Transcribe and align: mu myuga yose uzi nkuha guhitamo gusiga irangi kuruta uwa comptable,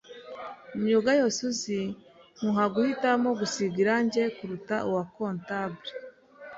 mu 0.71 0.77
myuga 0.83 1.11
yose 1.21 1.39
uzi 1.49 1.79
nkuha 2.35 2.63
guhitamo 2.73 3.29
gusiga 3.39 3.77
irangi 3.83 4.21
kuruta 4.35 4.75
uwa 4.89 5.03
comptable, 5.15 5.89